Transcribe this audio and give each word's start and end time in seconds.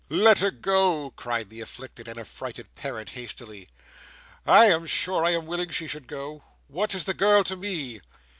"Let 0.09 0.39
her 0.39 0.49
go!" 0.49 1.11
cried 1.11 1.51
the 1.51 1.61
afflicted 1.61 2.07
and 2.07 2.19
affrighted 2.19 2.73
parent, 2.73 3.09
hastily. 3.11 3.69
"I 4.47 4.65
am 4.65 4.87
sure 4.87 5.23
I 5.23 5.29
am 5.35 5.45
willing 5.45 5.69
she 5.69 5.85
should 5.87 6.07
go. 6.07 6.41
What 6.65 6.95
is 6.95 7.05
the 7.05 7.13
girl 7.13 7.43
to 7.43 7.55
me?" 7.55 8.01